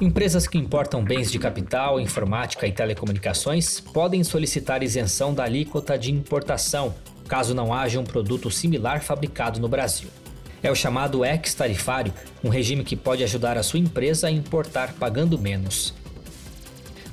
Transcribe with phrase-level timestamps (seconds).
[0.00, 6.10] Empresas que importam bens de capital, informática e telecomunicações podem solicitar isenção da alíquota de
[6.10, 6.92] importação,
[7.28, 10.08] caso não haja um produto similar fabricado no Brasil.
[10.64, 12.12] É o chamado ex-tarifário,
[12.42, 15.94] um regime que pode ajudar a sua empresa a importar pagando menos.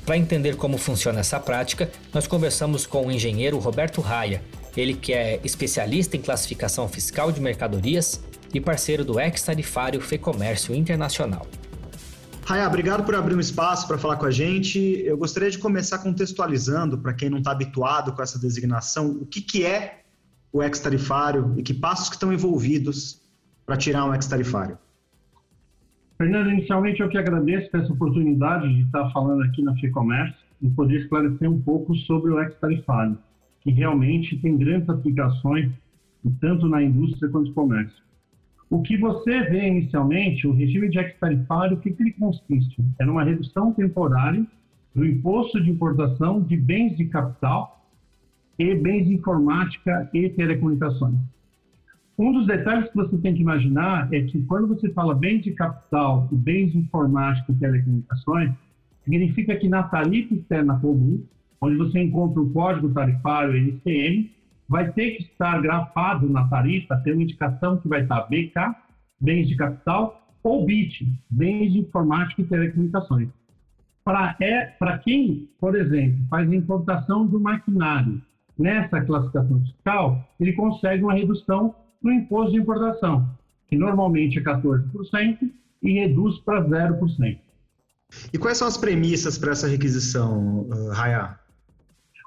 [0.04, 4.42] Para entender como funciona essa prática, nós conversamos com o engenheiro Roberto Raia,
[4.76, 11.46] ele que é especialista em classificação fiscal de mercadorias e parceiro do ex-tarifário Fecomércio Internacional.
[12.52, 14.78] Raia, obrigado por abrir um espaço para falar com a gente.
[15.06, 19.40] Eu gostaria de começar contextualizando, para quem não está habituado com essa designação, o que,
[19.40, 20.02] que é
[20.52, 23.22] o ex-tarifário e que passos que estão envolvidos
[23.66, 24.78] para tirar um ex-tarifário.
[26.18, 31.04] Fernando, inicialmente eu que agradeço essa oportunidade de estar falando aqui na FEComércio e poder
[31.04, 33.18] esclarecer um pouco sobre o ex-tarifário,
[33.62, 35.72] que realmente tem grandes aplicações
[36.42, 38.04] tanto na indústria quanto no comércio.
[38.72, 42.82] O que você vê inicialmente, o regime de ex-tarifário, o que, ele consiste?
[42.98, 44.48] É numa redução temporária
[44.96, 47.86] do imposto de importação de bens de capital
[48.58, 51.16] e bens de informática e telecomunicações.
[52.18, 55.52] Um dos detalhes que você tem que imaginar é que quando você fala bens de
[55.52, 58.54] capital e bens de informática e telecomunicações,
[59.04, 61.22] significa que na tarifa externa comum,
[61.60, 64.32] onde você encontra o código tarifário NCM,
[64.72, 68.74] vai ter que estar grafado na tarifa, ter uma indicação que vai estar BK,
[69.20, 73.28] bens de capital, ou BIT, bens de informática e telecomunicações.
[74.06, 78.22] Para é, quem, por exemplo, faz importação do maquinário
[78.58, 83.30] nessa classificação fiscal, ele consegue uma redução no imposto de importação,
[83.68, 85.52] que normalmente é 14%,
[85.84, 87.38] e reduz para 0%.
[88.32, 91.41] E quais são as premissas para essa requisição, uh, Raya?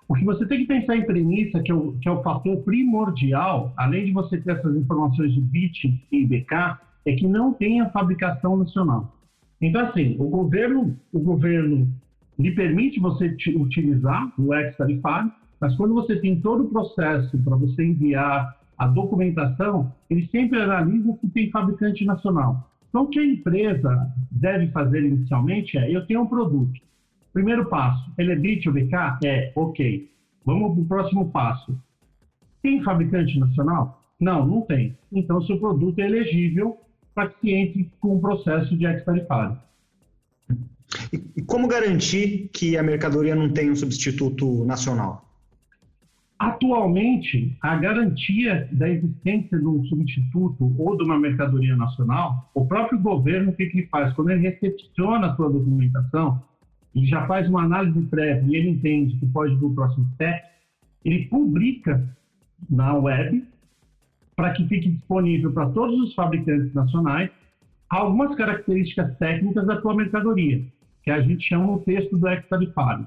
[0.09, 2.59] O que você tem que pensar em premissa, que é, o, que é o fator
[2.63, 7.89] primordial, além de você ter essas informações de BIT e IBK, é que não tenha
[7.91, 9.15] fabricação nacional.
[9.61, 11.89] Então, assim, o governo, o governo
[12.39, 17.85] lhe permite você utilizar o ex-tarifário, mas quando você tem todo o processo para você
[17.85, 22.71] enviar a documentação, ele sempre analisa se tem fabricante nacional.
[22.89, 26.81] Então, o que a empresa deve fazer inicialmente é: eu tenho um produto.
[27.35, 29.19] Primeiro passo, ele é BIT ou BK?
[29.25, 30.09] É, ok.
[30.47, 31.77] Vamos para o próximo passo.
[32.63, 34.01] Tem fabricante nacional?
[34.21, 34.97] Não, não tem.
[35.13, 36.79] Então, seu produto é elegível
[37.13, 39.59] para que entre com o processo de ex-tarifário.
[41.37, 45.29] E como garantir que a mercadoria não tem um substituto nacional?
[46.39, 53.01] Atualmente, a garantia da existência de um substituto ou de uma mercadoria nacional, o próprio
[53.01, 54.13] governo, o que, que ele faz?
[54.15, 56.43] Quando ele recepciona a sua documentação,
[56.95, 60.07] ele já faz uma análise prévia e ele entende que pode ir para o próximo
[60.15, 60.45] step,
[61.05, 62.09] ele publica
[62.71, 63.45] na web
[64.37, 67.31] para que fique disponível para todos os fabricantes nacionais
[67.89, 70.65] algumas características técnicas da sua mercadoria,
[71.03, 73.07] que a gente chama o texto do ex-tarifário.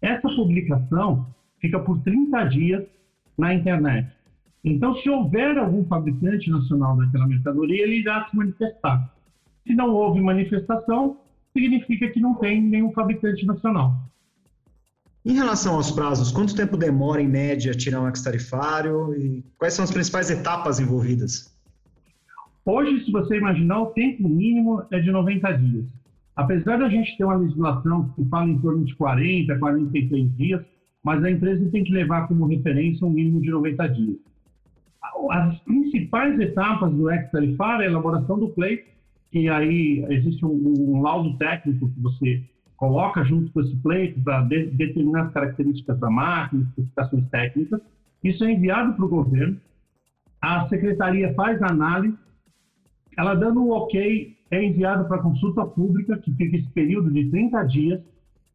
[0.00, 1.26] Essa publicação
[1.60, 2.84] fica por 30 dias
[3.36, 4.08] na internet.
[4.64, 9.12] Então, se houver algum fabricante nacional daquela mercadoria, ele irá se manifestar.
[9.66, 11.18] Se não houve manifestação,
[11.58, 13.94] significa que não tem nenhum fabricante nacional.
[15.24, 19.84] Em relação aos prazos, quanto tempo demora, em média, tirar um ex-tarifário e quais são
[19.84, 21.54] as principais etapas envolvidas?
[22.64, 25.84] Hoje, se você imaginar, o tempo mínimo é de 90 dias.
[26.36, 30.64] Apesar da gente ter uma legislação que fala em torno de 40, 43 dias,
[31.02, 34.16] mas a empresa tem que levar como referência um mínimo de 90 dias.
[35.30, 38.86] As principais etapas do ex-tarifário é a elaboração do pleito,
[39.30, 42.42] que aí existe um, um, laudo técnico que você
[42.76, 47.80] coloca junto com esse pleito para de, determinar as características da máquina, especificações técnicas.
[48.22, 49.60] Isso é enviado para o governo,
[50.40, 52.16] a secretaria faz a análise,
[53.16, 57.62] ela dando o ok, é enviado para consulta pública, que fica esse período de 30
[57.64, 58.00] dias,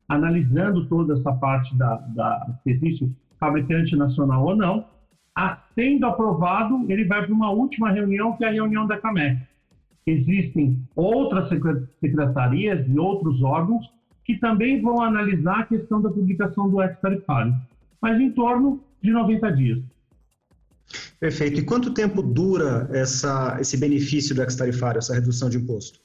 [0.08, 4.86] analisando toda essa parte da, da se existe fabricante nacional ou não,
[5.36, 9.42] a, sendo aprovado, ele vai para uma última reunião, que é a reunião da CAMEC.
[10.06, 11.50] Existem outras
[12.00, 13.86] secretarias e outros órgãos
[14.26, 17.54] que também vão analisar a questão da publicação do ex-tarifário,
[18.02, 19.84] mas em torno de 90 dias.
[21.20, 21.60] Perfeito.
[21.60, 26.00] E quanto tempo dura essa, esse benefício do ex-tarifário, essa redução de imposto?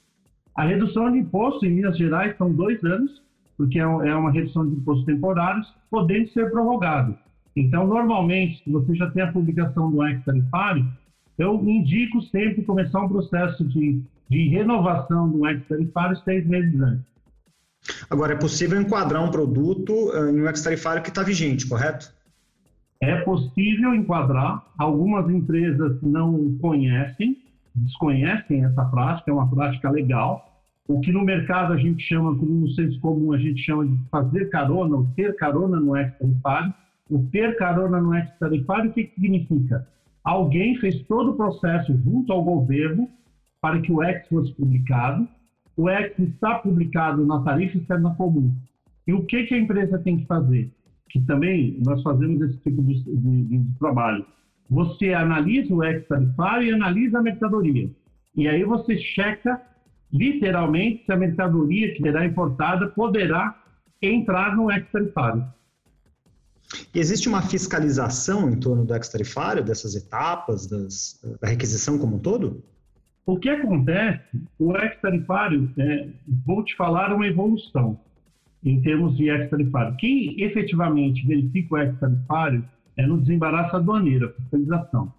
[0.57, 3.23] A redução de imposto em Minas Gerais são dois anos,
[3.57, 7.17] porque é, é uma redução de impostos temporários, podendo ser prorrogado.
[7.57, 10.87] Então, normalmente, se você já tem a publicação do ex-tarifário,
[11.39, 17.07] eu indico sempre começar um processo de, de renovação do ex-tarifário seis meses antes.
[18.11, 22.13] Agora, é possível enquadrar um produto eh, em um ex-tarifário que está vigente, correto?
[23.01, 24.67] É possível enquadrar.
[24.77, 27.39] Algumas empresas não conhecem,
[27.75, 30.49] desconhecem essa prática, é uma prática legal,
[30.89, 33.97] o que no mercado a gente chama, como no senso comum, a gente chama de
[34.11, 36.75] fazer carona, ou ter carona no ex-tarifário.
[37.11, 39.87] O ter carona no ex-tarifário, o que significa?
[40.25, 43.09] Alguém fez todo o processo junto ao governo
[43.61, 45.27] para que o ex fosse publicado.
[45.77, 48.55] O ex está publicado na tarifa externa comum.
[49.07, 50.71] E o que, que a empresa tem que fazer?
[51.11, 54.25] Que também nós fazemos esse tipo de, de, de trabalho.
[54.69, 57.91] Você analisa o ex tarifário e analisa a mercadoria.
[58.37, 59.61] E aí você checa
[60.13, 63.57] literalmente se a mercadoria que será importada poderá
[64.03, 65.45] entrar no ex tarifário.
[66.95, 72.63] Existe uma fiscalização em torno do ex-tarifário, dessas etapas, das, da requisição como um todo?
[73.25, 76.09] O que acontece, o ex-tarifário, é,
[76.47, 77.99] vou te falar uma evolução
[78.65, 79.97] em termos de ex-tarifário.
[79.97, 82.65] Quem efetivamente verifica o ex-tarifário
[82.97, 85.13] é no desembaraço aduaneiro, a fiscalização.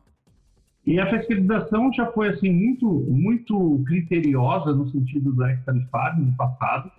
[0.86, 6.92] E a fiscalização já foi assim muito, muito criteriosa no sentido do ex-tarifário no passado,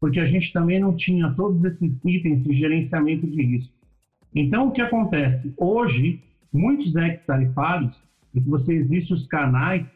[0.00, 3.83] porque a gente também não tinha todos esses itens de gerenciamento de risco.
[4.34, 5.52] Então, o que acontece?
[5.56, 6.20] Hoje,
[6.52, 7.94] muitos ex-tarifários,
[8.32, 9.86] que você existe os canais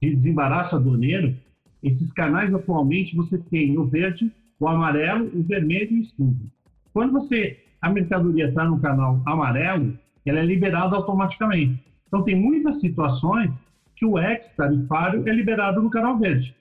[0.00, 1.34] de desembaraço aduaneiro,
[1.82, 4.30] esses canais atualmente você tem o verde,
[4.60, 6.44] o amarelo, o vermelho e o cinza.
[6.92, 9.96] Quando você a mercadoria está no canal amarelo,
[10.26, 11.82] ela é liberada automaticamente.
[12.06, 13.50] Então tem muitas situações
[13.96, 16.54] que o ex-tarifário é liberado no canal verde.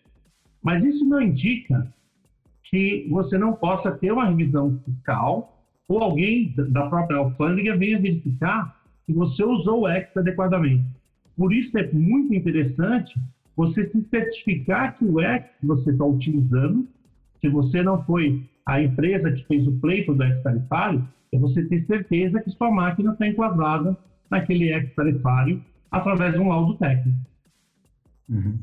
[0.61, 1.91] Mas isso não indica
[2.63, 5.56] que você não possa ter uma revisão fiscal
[5.87, 10.85] ou alguém da própria alfândega venha verificar se você usou o X adequadamente.
[11.35, 13.13] Por isso é muito interessante
[13.55, 16.87] você se certificar que o X que você está utilizando,
[17.39, 21.63] se você não foi a empresa que fez o pleito do X tarifário, é você
[21.63, 23.97] ter certeza que sua máquina está enquadrada
[24.29, 27.17] naquele X tarifário através de um laudo técnico.
[28.29, 28.57] Uhum.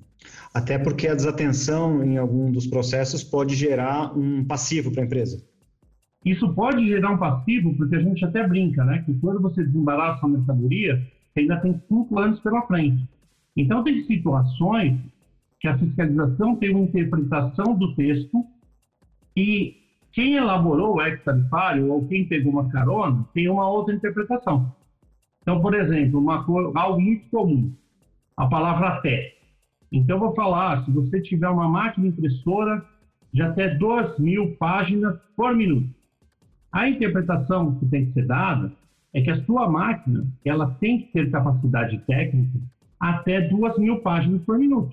[0.52, 5.42] Até porque a desatenção em algum dos processos pode gerar um passivo para a empresa.
[6.24, 9.02] Isso pode gerar um passivo, porque a gente até brinca, né?
[9.04, 11.06] Que quando você desembaraça uma mercadoria,
[11.36, 13.06] ainda tem cinco anos pela frente.
[13.56, 14.98] Então, tem situações
[15.60, 18.44] que a fiscalização tem uma interpretação do texto
[19.36, 19.76] e
[20.12, 24.72] quem elaborou o ex-tarifário ou quem pegou uma carona tem uma outra interpretação.
[25.42, 26.44] Então, por exemplo, uma,
[26.74, 27.72] algo muito comum,
[28.36, 29.34] a palavra até.
[29.92, 32.84] Então, eu vou falar, se você tiver uma máquina impressora
[33.32, 35.88] de até 2 mil páginas por minuto,
[36.74, 38.72] a interpretação que tem que ser dada
[39.14, 42.58] é que a sua máquina ela tem que ter capacidade técnica
[42.98, 44.92] até duas mil páginas por minuto.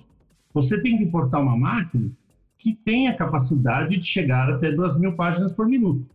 [0.54, 2.08] Você tem que importar uma máquina
[2.56, 6.06] que tenha capacidade de chegar até duas mil páginas por minuto.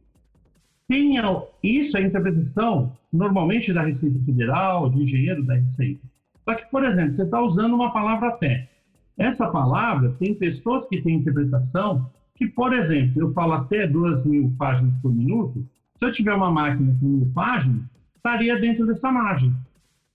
[0.88, 1.22] Tenha,
[1.62, 6.00] isso é a interpretação normalmente da Receita Federal, de engenheiro da Receita.
[6.46, 8.70] Só que, por exemplo, você está usando uma palavra até.
[9.18, 14.54] Essa palavra tem pessoas que têm interpretação que, por exemplo, eu falo até 2 mil
[14.58, 15.66] páginas por minuto,
[15.98, 17.82] se eu tiver uma máquina com mil páginas,
[18.16, 19.54] estaria dentro dessa margem.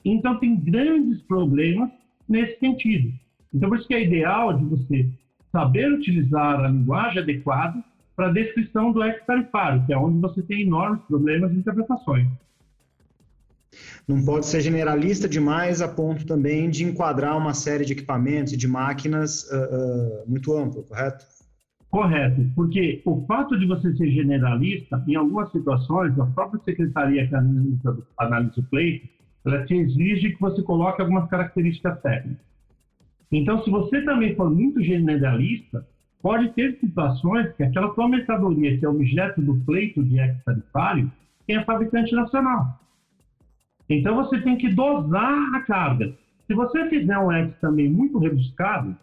[0.05, 1.91] Então, tem grandes problemas
[2.29, 3.13] nesse sentido.
[3.53, 5.09] Então, por isso que é ideal de você
[5.51, 7.83] saber utilizar a linguagem adequada
[8.15, 12.29] para a descrição do ex-tarifário, que é onde você tem enormes problemas de interpretações.
[14.07, 18.57] Não pode ser generalista demais a ponto também de enquadrar uma série de equipamentos e
[18.57, 19.57] de máquinas uh,
[20.25, 21.25] uh, muito amplo, correto?
[21.93, 27.35] Correto, porque o fato de você ser generalista, em algumas situações, a própria secretaria que
[27.35, 29.07] analisa, analisa o pleito,
[29.45, 32.47] ela te exige que você coloque algumas características técnicas.
[33.31, 35.87] Então, se você também for muito generalista,
[36.23, 41.13] pode ter situações que aquela sua mercadoria, que é objeto do pleito de ex-tarifário,
[41.47, 42.81] tem fabricante nacional.
[43.87, 46.15] Então, você tem que dosar a carga.
[46.47, 48.97] Se você fizer um ex também muito rebuscado,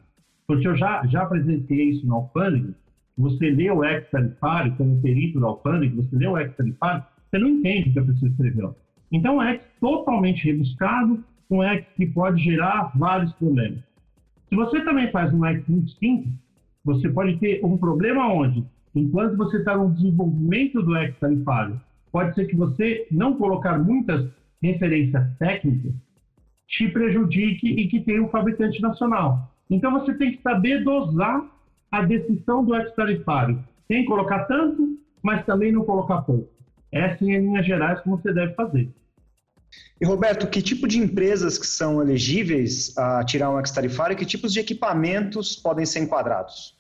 [0.50, 2.74] porque eu já, já apresentei isso na alfândega,
[3.16, 7.90] você lê o ex-tarifário como perito da alfândega, você lê o ex-tarifário, você não entende
[7.90, 8.76] o que a pessoa escreveu.
[9.12, 13.78] Então, é totalmente rebuscado, um ex que pode gerar vários problemas.
[14.50, 16.34] Se você também faz um ex muito simples,
[16.84, 18.66] você pode ter um problema onde,
[18.96, 21.80] enquanto você está no desenvolvimento do ex tarifário,
[22.12, 24.28] pode ser que você não colocar muitas
[24.64, 25.94] referências técnicas
[26.68, 29.48] te prejudique e que tenha um fabricante nacional.
[29.70, 31.46] Então você tem que saber dosar
[31.92, 33.64] a decisão do ex-tarifário.
[33.88, 36.50] Tem que colocar tanto, mas também não colocar pouco.
[36.92, 38.90] Essa é em linhas gerais como você deve fazer.
[40.02, 44.26] E Roberto, que tipo de empresas que são elegíveis a tirar um ex-tarifário e que
[44.26, 46.78] tipos de equipamentos podem ser enquadrados?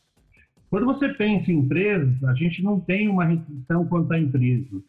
[0.69, 4.81] Quando você pensa em empresas, a gente não tem uma restrição quanto à empresa.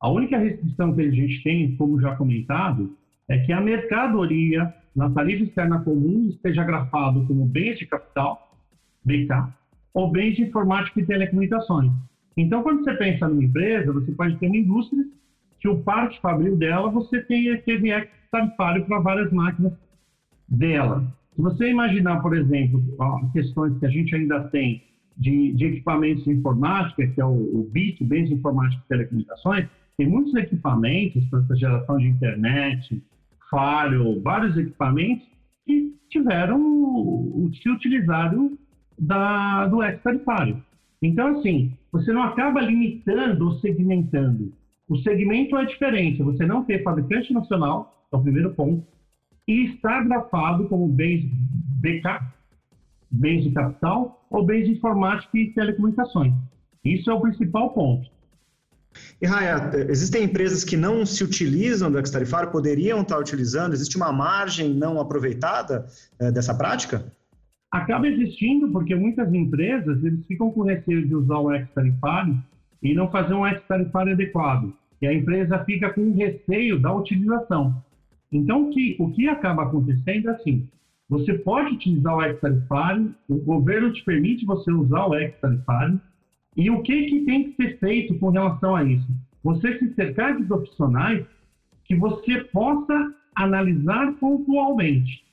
[0.00, 2.96] A única restrição que a gente tem, como já comentado,
[3.28, 8.56] é que a mercadoria na tarifa externa comum esteja grafado como bens de capital,
[9.04, 9.52] BK,
[9.92, 11.92] ou bens de informática e telecomunicações.
[12.36, 15.04] Então, quando você pensa numa empresa, você pode ter uma indústria
[15.60, 19.72] que o parque fabril dela, você tem aquele tarifário para várias máquinas
[20.48, 21.04] dela.
[21.34, 22.82] Se você imaginar, por exemplo,
[23.32, 24.82] questões que a gente ainda tem
[25.16, 29.66] de, de equipamentos de informática, que é o, o BIT, Bens de Informática e Telecomunicações,
[29.96, 33.02] tem muitos equipamentos para essa geração de internet,
[33.54, 35.26] Firewall, vários equipamentos
[35.64, 38.58] que tiveram, se utilizaram
[38.98, 40.62] da, do ex-tarifário.
[41.00, 44.52] Então, assim, você não acaba limitando ou segmentando.
[44.88, 46.22] O segmento é diferente.
[46.22, 48.86] Você não ter fabricante nacional, é o primeiro ponto,
[49.46, 51.24] e estar grafado como bens
[51.80, 52.20] BK,
[53.10, 56.32] bens de capital ou bens de informática e telecomunicações.
[56.84, 58.13] Isso é o principal ponto.
[59.20, 63.72] E Raya, existem empresas que não se utilizam do ex-tarifário, poderiam estar utilizando?
[63.72, 65.86] Existe uma margem não aproveitada
[66.18, 67.04] é, dessa prática?
[67.70, 72.38] Acaba existindo, porque muitas empresas eles ficam com receio de usar o ex-tarifário
[72.82, 74.72] e não fazer um ex-tarifário adequado.
[75.02, 77.82] E a empresa fica com receio da utilização.
[78.30, 80.68] Então, o que, o que acaba acontecendo é assim,
[81.08, 86.00] você pode utilizar o ex-tarifário, o governo te permite você usar o ex-tarifário,
[86.56, 89.06] e o que, que tem que ser feito com relação a isso?
[89.42, 91.26] Você se cercar de profissionais
[91.84, 95.24] que você possa analisar pontualmente.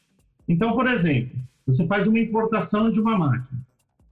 [0.47, 3.61] Então, por exemplo, você faz uma importação de uma máquina.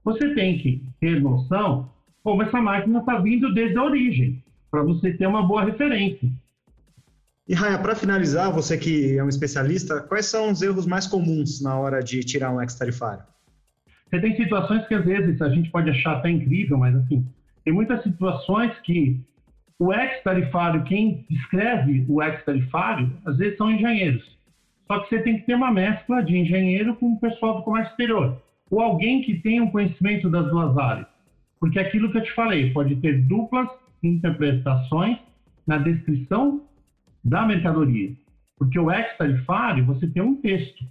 [0.03, 1.89] Você tem que ter noção
[2.23, 6.29] como essa máquina está vindo desde a origem, para você ter uma boa referência.
[7.47, 11.61] E Raia, para finalizar, você que é um especialista, quais são os erros mais comuns
[11.61, 13.23] na hora de tirar um ex-tarifário?
[14.09, 17.25] Você tem situações que às vezes a gente pode achar até incrível, mas assim,
[17.63, 19.21] tem muitas situações que
[19.77, 24.37] o ex-tarifário, quem escreve o ex-tarifário, às vezes são engenheiros.
[24.87, 27.91] Só que você tem que ter uma mescla de engenheiro com o pessoal do comércio
[27.91, 28.41] exterior.
[28.71, 31.07] Ou alguém que tenha um conhecimento das duas áreas.
[31.59, 33.69] Porque aquilo que eu te falei, pode ter duplas
[34.01, 35.17] interpretações
[35.67, 36.63] na descrição
[37.23, 38.11] da mercadoria.
[38.57, 40.83] Porque o ex-tarifário, você tem um texto.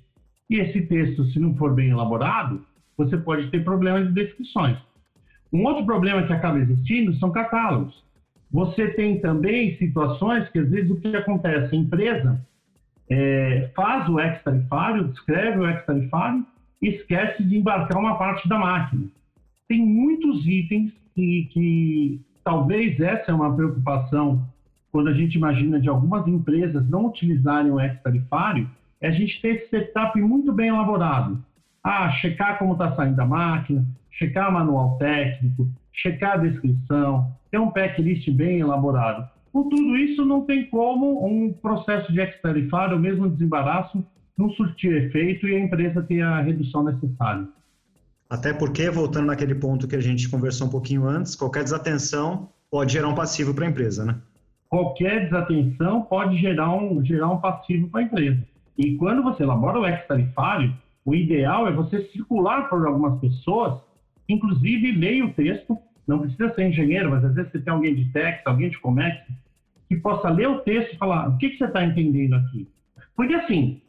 [0.48, 2.64] E esse texto, se não for bem elaborado,
[2.99, 4.76] você pode ter problemas de descrições.
[5.52, 8.05] Um outro problema que acaba existindo são catálogos.
[8.50, 11.75] Você tem também situações que, às vezes, o que acontece?
[11.75, 12.40] A empresa
[13.09, 16.45] é, faz o ex-tarifário, escreve o ex-tarifário
[16.83, 19.07] e esquece de embarcar uma parte da máquina.
[19.69, 24.47] Tem muitos itens que, que talvez essa é uma preocupação
[24.90, 28.69] quando a gente imagina de algumas empresas não utilizarem o ex-tarifário,
[29.00, 31.43] é a gente ter esse setup muito bem elaborado.
[31.82, 37.73] Ah, checar como está saindo a máquina, checar manual técnico, checar a descrição, ter um
[37.73, 39.28] checklist bem elaborado.
[39.52, 44.04] Com tudo isso, não tem como um processo de ex-tarifário, ou mesmo desembaraço,
[44.37, 47.49] não surtir efeito e a empresa ter a redução necessária.
[48.30, 52.92] Até porque, voltando naquele ponto que a gente conversou um pouquinho antes, qualquer desatenção pode
[52.92, 54.16] gerar um passivo para a empresa, né?
[54.68, 58.44] Qualquer desatenção pode gerar um, gerar um passivo para a empresa.
[58.76, 60.75] E quando você elabora o ex-tarifário,
[61.09, 63.81] o ideal é você circular por algumas pessoas,
[64.29, 68.12] inclusive leia o texto, não precisa ser engenheiro, mas às vezes você tem alguém de
[68.12, 69.35] técnica, alguém de comércio,
[69.88, 72.69] que possa ler o texto e falar o que, que você está entendendo aqui.
[73.17, 73.81] Porque assim,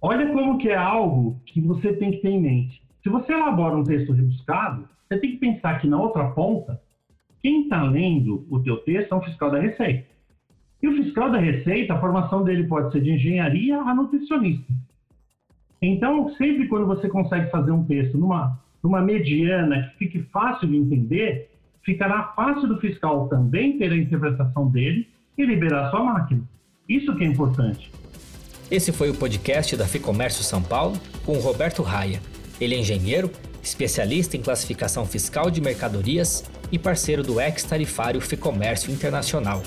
[0.00, 2.82] olha como que é algo que você tem que ter em mente.
[3.04, 6.80] Se você elabora um texto rebuscado, você tem que pensar que na outra ponta,
[7.40, 10.08] quem está lendo o teu texto é um fiscal da Receita.
[10.82, 14.72] E o fiscal da Receita, a formação dele pode ser de engenharia a nutricionista.
[15.82, 20.76] Então, sempre quando você consegue fazer um texto numa, numa mediana que fique fácil de
[20.76, 21.50] entender,
[21.82, 26.42] ficará fácil do fiscal também ter a interpretação dele e liberar sua máquina.
[26.88, 27.90] Isso que é importante.
[28.70, 30.96] Esse foi o podcast da Ficomércio São Paulo
[31.26, 32.20] com o Roberto Raia.
[32.60, 33.28] Ele é engenheiro,
[33.60, 39.62] especialista em classificação fiscal de mercadorias e parceiro do ex-tarifário Ficomércio Internacional.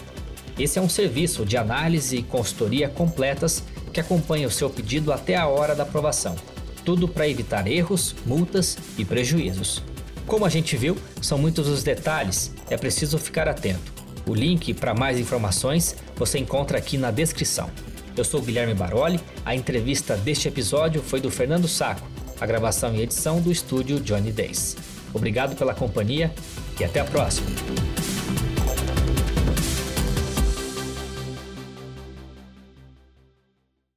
[0.57, 5.37] Esse é um serviço de análise e consultoria completas que acompanha o seu pedido até
[5.37, 6.35] a hora da aprovação.
[6.83, 9.81] Tudo para evitar erros, multas e prejuízos.
[10.27, 13.93] Como a gente viu, são muitos os detalhes, é preciso ficar atento.
[14.27, 17.69] O link para mais informações você encontra aqui na descrição.
[18.17, 22.05] Eu sou Guilherme Baroli, a entrevista deste episódio foi do Fernando Saco,
[22.41, 24.75] a gravação e edição do estúdio Johnny Days.
[25.13, 26.33] Obrigado pela companhia
[26.77, 27.84] e até a próxima!